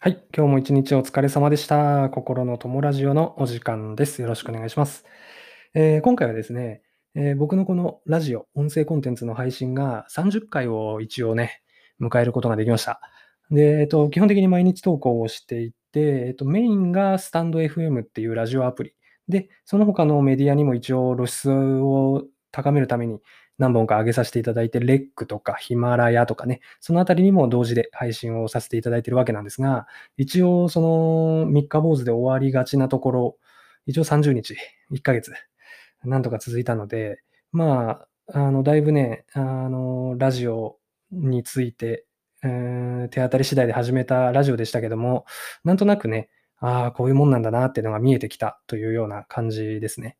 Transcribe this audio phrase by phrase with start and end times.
[0.00, 2.08] はい、今日も一日お疲れ様でした。
[2.10, 4.22] 心の友ラジオのお時間です。
[4.22, 5.04] よろしくお願いします。
[5.74, 6.82] えー、今回はですね、
[7.16, 11.62] えー、僕のこのラジオ、音声コンテンツの配信が30回を一応ね、
[12.00, 13.00] 迎えることができました。
[13.50, 18.94] で、えっと、基本的に毎日投稿をしていて、えっと、メインがスタンド FM っていうラジオアプリ。
[19.26, 23.18] で、その他のメディアにも一応露出を高めるために
[23.58, 29.86] 何本か上げさせていただいて、レックとかヒマラヤとかね、そのあたりにも同時で配信をさせていただいているわけなんですが、
[30.16, 33.36] 一応その3日坊主で終わりがちなところ、
[33.86, 34.56] 一応30日、
[34.92, 35.32] 1ヶ月、
[36.04, 37.20] なんとか続いたので、
[37.52, 40.78] まあ、あの、だいぶね、あの、ラジオ
[41.10, 42.04] について、
[42.44, 45.24] えー、手当たり次第で始めたラジオでしたけども、
[45.64, 46.28] なんとなくね、
[46.58, 50.16] ああ、こういうもんなんだなっていうのが見えてきたというような感じですね。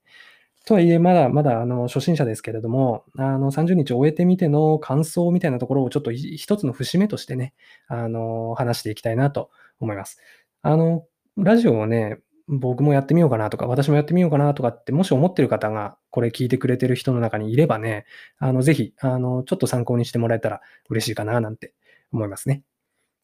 [0.68, 7.54] とはいえ、まだまだあの初心者ですけれども、あの30日終えてみての感想みたいなところをちょっと一つの節目としてね、
[7.88, 10.18] あの話していきたいなと思います。
[10.62, 11.04] あの、
[11.36, 18.04] ラジオをね、僕もやってみようかなとか、私もやってみようかなとかって、もし思ってる方がこれ聞いてくれてる人の中にいればね、
[18.38, 21.72] あの、ぜひ、あの、ちょっと参考にしてもらえたら嬉しいかななんて
[22.12, 22.62] 思いますね。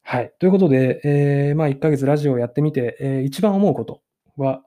[0.03, 0.33] はい。
[0.39, 4.03] ということで、えー、まあ1ヶ月ラジオをやってみて、えー、一番思うこと
[4.37, 4.63] は、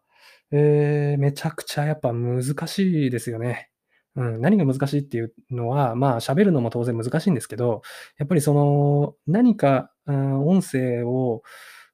[0.52, 3.70] えー、めちゃくちゃやっぱ難しいですよね。
[4.16, 7.82] うん、何が難しいっていうのは、まあ喋るのも当然難しいんですけど、
[8.18, 11.44] やっぱりその何か、うん、音声を、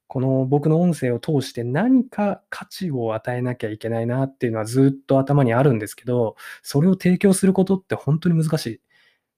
[0.06, 8.80] この僕の音声を通して何か価値を与えなきゃいけないなっていうのはずっと頭にあるんですけど、それを提供することって本当に難しい。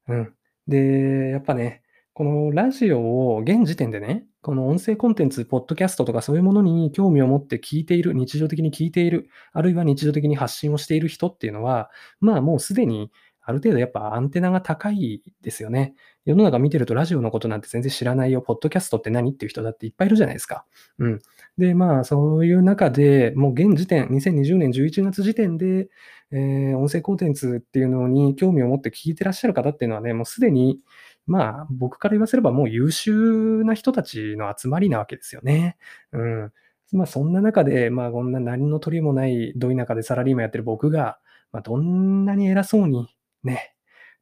[0.09, 0.35] うん。
[0.69, 3.01] で、やっぱね、このラジオ
[3.35, 13.11] を現時点でね、この音声コンテンツ、ポッドキャストとかそういうものに興味を持って聞いている、日常的に聞いている、あるいは日常的に発信をしている人っていうのは、まあもうすでに
[13.43, 15.95] ある程度やっぱアンテナが高いですよね。
[16.25, 20.65] 世の中見てるとラジオのことなんて全然知らないよ、ポッドキャストって何っていう人だっていっぱいいるじゃないですか。
[21.01, 21.19] うん。
[21.59, 25.89] で、まあそういう中でもう現時点、2020年11月時点で、
[26.31, 30.79] えー、音声コンテンツっていうのに興味を持って聞いてらっしゃる方っていうのはね、もうすでに
[31.27, 35.77] まあ、僕から言わせればもう優秀な人たちの集まりなわけですよね。
[36.13, 36.53] うん。
[36.93, 41.19] まあ、そんな中で、まあ、こんな何の取りもないど田舎でサラリーマンやってる僕が、
[41.53, 43.09] まあ、どんなに偉そうに
[43.43, 43.75] ね、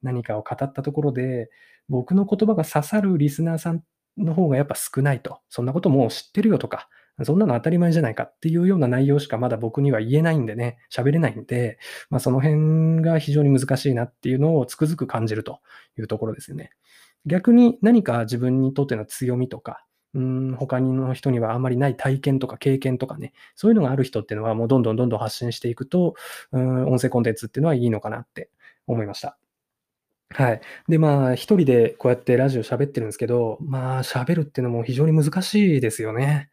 [0.03, 1.50] 何かを語ったところで、
[1.88, 3.82] 僕の言葉が刺さるリスナーさん
[4.16, 5.41] の方がやっぱ少ないと。
[5.50, 6.88] そんなこともう知ってるよとか、
[7.22, 11.78] そんなの当たり前じゃないかっていうような内容しかまだ僕には言えないんでね、喋れないんで、
[12.10, 15.60] まあ、その辺が非常に難しいなっていうのをつくづく感じると
[15.98, 16.70] いうところですよね。
[17.26, 26.14] 逆に何か自分にとっての強みとか、うん、他の人にはあまりない体験とか経験とかね、そういうのがある人っていうのはもうどんどんどんどん発信していくと、
[26.52, 28.50] うん、音声コンテンツっていうのはいいのかなって
[28.86, 29.38] 思いました。
[30.31, 30.60] はい。
[30.88, 36.50] で、まあ、一人でこうやってラジオ喋ってるんですけど、まあ、喋るっていうのも非常に難しいですよね。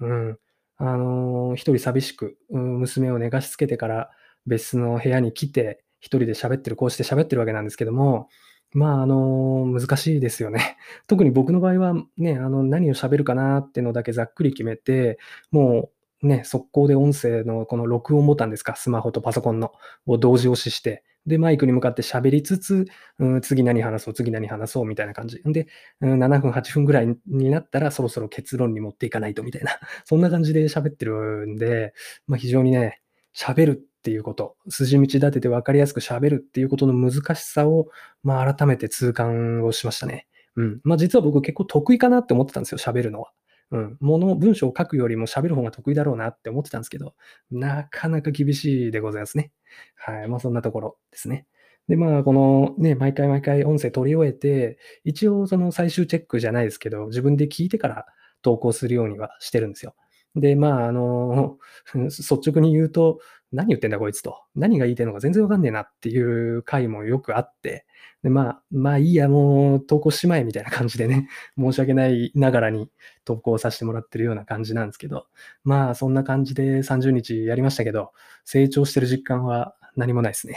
[0.00, 0.38] うん。
[0.76, 4.10] あの、一人寂しく、うん、娘を寝かしつけてから
[4.46, 8.28] 別の部屋に来て、一人で喋ってる、こうして喋ってるわけなんですけども、
[8.72, 10.78] まあ、あの、難しいですよね。
[11.06, 15.18] 特に僕の場合はね、あの、何を喋るかなっていうのだけざっくり決めて、
[15.50, 15.90] も
[16.22, 19.72] うね、速攻で音声のこの録音ボタンですか、スマホとパソコンの
[20.06, 22.84] を同時押しして、で、マイクに向かって喋りつつ、
[23.18, 25.40] うん、次何話そう、次何話そうみたいな感じ。
[25.44, 25.66] で、
[26.02, 29.72] うん、7分、8分ぐらいになったらそろそろ結論に持っていかないとみたいな、
[30.04, 31.94] そんな感じで喋ってるんで、
[32.26, 33.00] まあ、非常にね、
[33.34, 37.88] 喋るっていうこと、筋道立てて分かりやすく喋るっていうことの難しさを、
[38.22, 40.26] まあ、改めて痛感をしましたね。
[40.56, 40.80] うん。
[40.84, 43.30] まあ、実は僕結構得意かなって思ってたんですよ、喋るのは。
[43.70, 43.96] うん。
[44.00, 47.14] もの、文章を書くよりも喋る方が得意だろうなって思ってたんですけど、
[47.50, 49.52] なかなか厳しいでございますね。
[49.94, 50.28] はい。
[50.28, 51.46] まあ、そんなところですね。
[51.88, 58.06] で、まあ、このね、毎回毎回音声取り終えて、一応その最終チェックじゃないですけど、自分で聞いてから
[58.42, 59.94] 投稿するようにはしてるんですよ。
[60.36, 61.58] で、まあ、あの、
[61.94, 63.20] 率直に言うと、
[63.52, 64.42] 何言ってんだこいつと。
[64.54, 67.84] 何が言いたいのか全然わかんねえなっていう回もよくあって、
[68.22, 71.28] で、まあ、まあいいや、もう投稿しまえみたいな感じでね、
[71.58, 72.90] 申し訳ないながらに
[73.24, 75.26] 投稿させてもらってるような感じなんですけど、
[75.64, 78.12] まあそんな感じで30日やりましたけど、
[78.44, 80.56] 成長してる実感は何もないですね。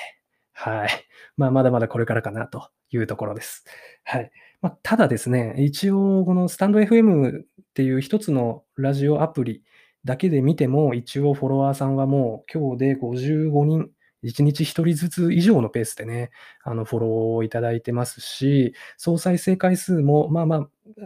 [0.51, 0.89] はい。
[1.37, 3.65] まあまだまだこれからかなというところです。
[4.03, 4.31] はい。
[4.61, 9.63] まあ、ただですね、一応このスタンド FM っていう一つのラジオアプリ
[10.05, 13.89] だけで見ても、一応フォロワーさんはもう今日で55人、
[14.23, 16.31] 1日1人ずつ以上のペースでね、
[16.63, 20.55] あのフォローをいただいてますし、総再生回数も、まあま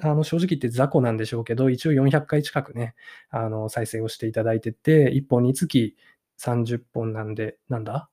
[0.02, 2.96] あ、あの正直言って雑魚なんでしょうけど、一応400回近くね、
[3.30, 5.96] あの再生をしていただいてて、1本につき
[6.40, 8.10] 30本なんで、なんだ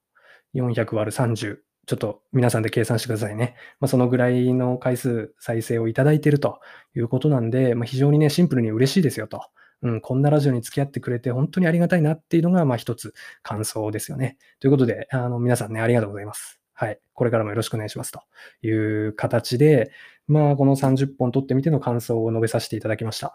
[0.54, 3.56] ?400 割る30ちょっと皆さんで計算してくださいね。
[3.81, 6.60] まあ、そのぐらいの回数再生をいただいていると
[6.96, 9.42] いうことなんで、まあ、非常にね、シンプルに嬉しいですよと。
[9.84, 14.38] うん、こんなラジオに付き合ってくれて本当にありがたいなっていうのが、まあ一つ感想ですよね。
[14.58, 16.58] ということで、あの、皆さんね、ありがとうございます。
[16.72, 16.98] はい。
[17.12, 18.22] これからもよろしくお願いしますと
[18.62, 19.92] いう形で、
[20.26, 23.34] まあ、この30本撮ってみての感想を述べさせていただきました。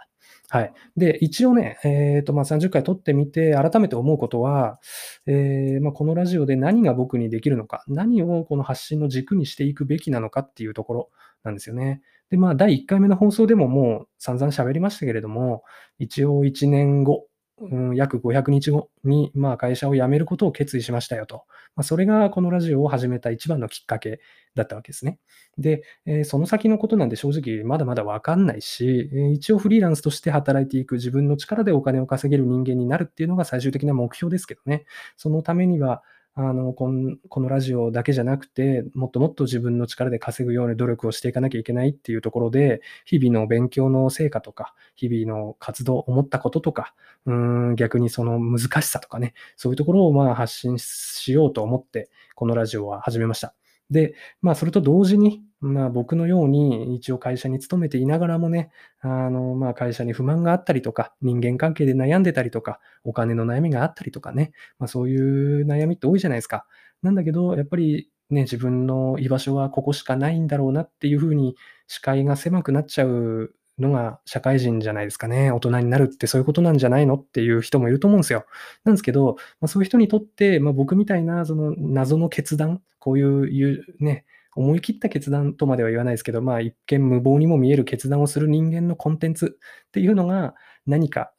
[0.50, 0.74] はい。
[0.98, 4.80] で、一応ね、えっ、ー、と、まあ、30回撮ってみて、改めて思うことは、
[5.28, 11.10] えー、まあ、このラジオで何が僕にできるのか、何をこの発信の軸にしていくべきなのかっていうところ
[11.44, 12.02] なんですよね。
[12.30, 15.64] で、まあ、第1回目の放送でももう散々喋りましたけれども、
[15.98, 17.26] 一応1年後、
[17.62, 21.44] うん、約500日後に、まあ、会社を辞めることを決意しましたよと。
[21.76, 24.22] まあ、それがこのラジオを始めた一番のきっかけ
[24.56, 25.20] だったわけですね。
[25.58, 34.86] で、えー、その先のことなんで正直まだまだわかんないし、えー、一応フリーランスとして働いていく自分の力でお金を稼げる人間になるっていうのが最終的な目標ですけどね。
[35.18, 36.04] そのためには、
[36.36, 46.94] あのこのこのラジオだけじゃなくて、もっともっと自分の力で稼ぐように努力をしていかなきゃいけないっていうところで、日々の勉強の成果とか、日々の活動、思ったこととか、
[47.26, 53.59] うん逆にその難しさとかね、そういうところをまあ発信しようと思って、このラジオは始めました。
[53.92, 58.72] で、まあ、それと同時に、まあ、僕のように一応会社に勤めていながらもね、
[59.02, 66.66] あの、まあ、会社に不満があったりとか、人間関係で悩んでたりとか、お金の悩みがあったりとかね、まあ、そういう悩みって多いじゃないですか。
[67.02, 71.56] なんだけど、やっぱりね、自分の居場所はここしかないんだろうなっていうふうに
[71.88, 75.52] 視界が狭くなっちゃうのが社会人じゃないですかね。
[75.52, 78.46] 大人になるってそういうことなんじゃないのっていう人もいると思うんですよ。
[78.84, 90.56] なんですけど、まあ、そういう人にとって、まあ、僕みたいなその謎の決断、こういうね、思い切った決断とまでは言わないですけど、まあ、一見無謀にも見える決断をする人間のコンテンツっていうのが
[90.86, 91.32] 何か、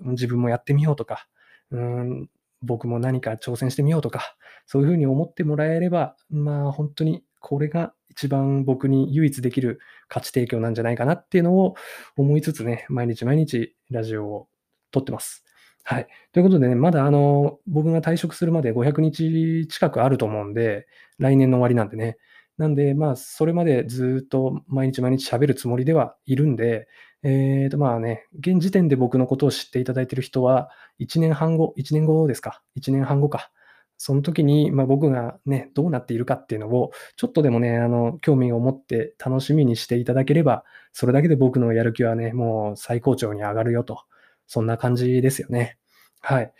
[0.00, 1.26] 自分もやってみようとか、
[1.70, 2.30] うん
[2.62, 4.36] 僕も何か挑戦してみようとか、
[4.66, 9.78] そういうふうに思ってもらえれば、まあ本当にこれが一番僕に唯一できる
[10.08, 11.74] 価値提供なんじゃないかなっていうのを
[12.16, 14.48] 思いつつね、毎日毎日ラジオを
[14.90, 15.44] 撮ってます。
[15.84, 16.06] はい。
[16.32, 20.86] ということでね、まだあの、僕が退職するまで500日近くあると思うんで、
[21.18, 22.16] 来年の終わりなんでね。
[22.56, 26.88] なんで、まあ、それまでずっと毎日毎日喋るつもりではいるんで、
[27.22, 30.70] えーと、まあね、現時点で僕のことを知っていただいている人は、
[31.00, 33.50] 1年半後、1年後ですか ?1 年半後か。
[33.98, 44.02] その時に、まあ、僕がね、どうなっているかっていうのを、ちょっとでもね、あの、興味を持って楽しみにしていただければ、それだけで僕のやる気はね、もう最高潮に上がるよと。
[44.46, 45.78] そんな感じですよね。
[46.20, 46.52] はい。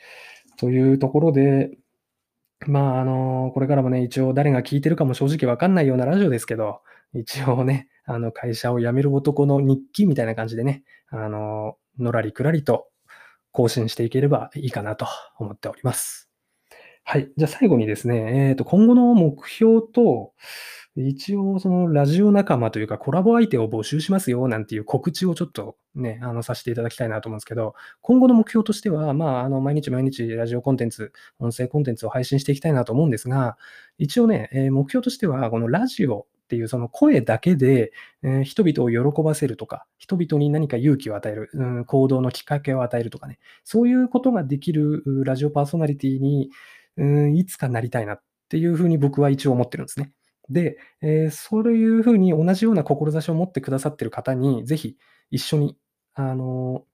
[0.56, 1.76] というところで、
[2.66, 6.80] まあ、あの、これからもね、一応誰が聞いてるかも正直わかんないようなラジオですけど、
[7.12, 12.88] 一応ね、あの、会社を辞める男の日記みたいな感じでね、あの、のらりくらりと
[13.52, 15.06] 更新していければいいかなと
[15.38, 16.25] 思っております。
[17.08, 17.30] はい。
[17.36, 20.32] じゃあ最後にですね、えっ、ー、と、今後の目標と、
[20.96, 33.56] 一応、そのラジオ仲間というかコラボ相手を募集しますよなんていう告知をちょっとね、あの、させていただきたいなと思うんですけど、今後の目標としては、まあ、あの、毎日毎日ラジオコンテンツ、音声コンテンツを配信していきたいなと思うんですが、
[33.98, 37.92] 一応ね、えー、目標としては、このラジオっていうその声だけで、
[38.22, 46.50] えー、人々を喜ばせるとか、人々に何か勇気を与える、うん、行動のきっかけを与えるとかね、そういうことができるラジオパーソナリティに、
[46.96, 50.12] うん、いつかなりたいなっていうふうに僕は一応思ってるんですね。
[50.48, 54.96] で、えー、そういうふうに同じような志を持ってくださってる方に、ぜひ
[55.30, 55.76] 一緒に、
[56.14, 56.84] あの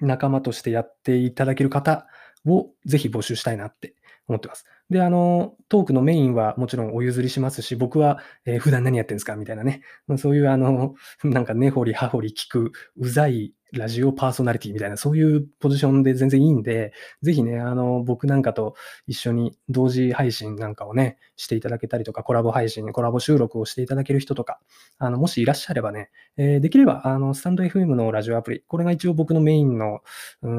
[0.00, 2.06] 仲間としてやっていただける方
[2.46, 3.94] をぜひ募集したいなって
[4.28, 4.64] 思ってます。
[4.90, 9.82] で、あの、トークのメインはもちろんお譲りしますし、僕は、えー、普段何やってるんですかみたいなね。
[10.18, 18.76] そういう、あの、 なんか根掘り葉掘り聞く、うざいラジオパーソナリティみたいな、そういうポジションで全然いいんで、ぜひね、あの、僕なんかと
[19.06, 24.60] 一緒に同時配信なんかをね、していただけたりとか、コラボ配信、コラボ収録をしていただける人とか、
[24.98, 30.00] あの、もしいらっしゃればね、えー、できれば、あの、スタンド FM のラジオアプリ、これが一応僕のメインの、
[30.42, 30.50] うー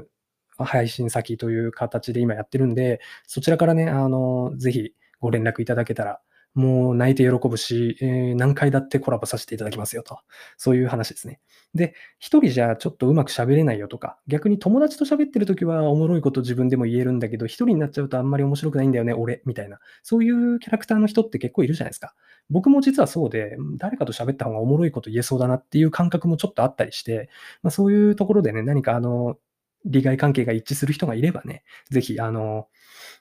[0.00, 0.06] ん、
[0.64, 6.20] 配信先という形で今やってるんで、そちらからね、あの、ぜひご連絡いただけたら
[6.58, 10.18] もう泣いて喜ぶし、えー、何回だってコラボさせていただきますよと。
[10.56, 11.40] そういう話ですね。
[11.74, 19.78] で、一人じゃちょっとうまく喋れないよとか、逆に友達と喋ってるときはおもろいこと自分でも言えるんだけど、一人になっちゃうとあんまり面白くないんだよね、俺、みたいな。
[20.02, 22.14] そういうキャラクターの人って結構いるじゃないですか。
[22.50, 27.28] 僕も実はそうで、誰かと喋った方がおもろいこと言えそうだなっていう感覚もちょっとあったりして、
[27.62, 29.36] まあ、そういうところでね、何かあの、
[29.84, 32.68] 利害関係が一致する人がいればね、ぜひ、あの、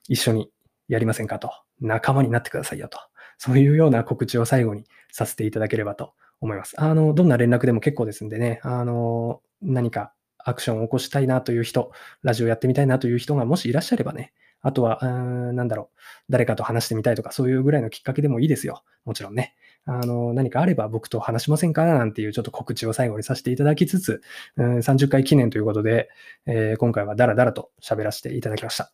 [0.08, 0.52] 一緒に
[0.88, 1.52] やりませんかと。
[1.80, 2.98] 仲間になってくださいよと。
[3.38, 6.80] そういうような告知を最後にさせていただければと思います。
[6.80, 11.92] あの、どんな連絡でも結構ですんでね、あの、何かアクションを起こしたいなという人、
[12.24, 16.00] ラジオやってみたいなという人がもしいらっしゃればね、あとは、なんだろう、
[16.30, 18.84] 誰かと話してみたいとか、そういうぐらいのきっかけでもいいですよ。
[19.06, 19.56] もちろんね。
[19.88, 21.86] あの、何かあれば僕と話しませんか？
[21.86, 24.22] なんていうちょっと告知を最後にさせていただきつつ、
[24.58, 26.10] うん30回記念ということで、
[26.46, 28.92] えー今回はダラダラと喋らせていただきました。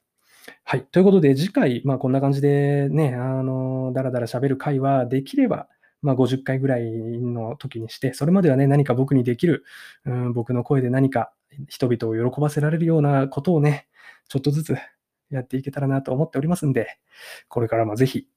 [0.63, 0.83] はい。
[0.83, 5.67] ということで、次回、まあこんな感じでね、あの、ダラダラ喋る回はできれば、
[6.01, 9.63] まあ50回ぐらいの時にして、それまではね、何か僕にできる、
[10.05, 11.31] うん、僕の声で何か
[11.69, 13.87] 人々を喜ばせられるようなことをね、
[14.27, 14.75] ちょっとずつ
[15.29, 16.87] やっていけたらなと思っておりますんで、
[17.47, 18.27] これからもぜひ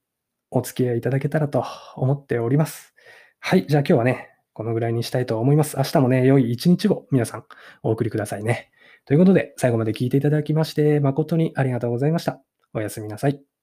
[0.57, 1.65] お付き合いいただけたらと
[1.97, 2.95] 思っております。
[3.41, 3.67] はい。
[3.69, 5.77] じゃあ今日はね、このぐらいにしたいと思います。
[5.77, 7.45] 明日もね、良い一日を皆さん
[7.83, 8.71] お送りくださいね。
[9.05, 12.41] ということで、最後まで聞いていただきまして、誠にありがとうございました。
[12.73, 13.56] おやすみなさい。